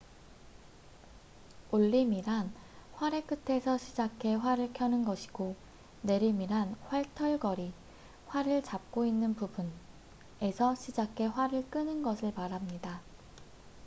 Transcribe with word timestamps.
올림이란 1.69 2.51
활의 2.95 3.23
끝에서 3.27 3.77
시작해 3.77 4.33
활을 4.33 4.73
켜는 4.73 5.05
것이고 5.05 5.55
내림이란 6.01 6.75
활털걸이활을 6.87 8.63
잡고 8.63 9.05
있는 9.05 9.35
부분에서 9.35 10.73
시작해 10.73 11.27
활을 11.27 11.69
끄는 11.69 12.01
것을 12.01 12.33
말합니다 12.35 12.99